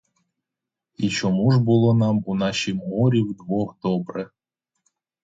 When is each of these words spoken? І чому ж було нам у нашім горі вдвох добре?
І 0.97 1.09
чому 1.09 1.51
ж 1.51 1.59
було 1.59 1.93
нам 1.93 2.23
у 2.25 2.35
нашім 2.35 2.79
горі 2.79 3.21
вдвох 3.21 3.75
добре? 3.83 4.29